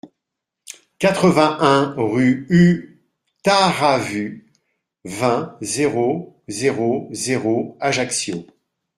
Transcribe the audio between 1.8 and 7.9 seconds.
rue U Taravu, vingt, zéro zéro zéro,